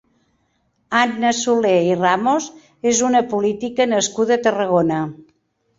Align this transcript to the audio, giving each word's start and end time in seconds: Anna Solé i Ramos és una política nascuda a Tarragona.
Anna 1.01 1.33
Solé 1.41 1.75
i 1.89 1.99
Ramos 2.01 2.49
és 2.93 3.03
una 3.11 3.25
política 3.35 3.91
nascuda 3.95 4.39
a 4.41 4.45
Tarragona. 4.51 5.09